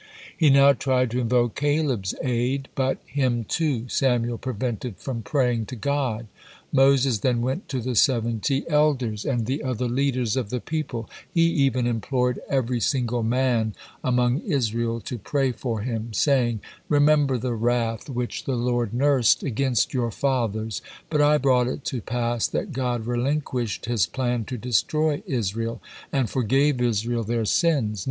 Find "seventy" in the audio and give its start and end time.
7.93-8.67